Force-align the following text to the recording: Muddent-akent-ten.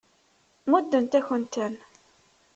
Muddent-akent-ten. 0.69 1.73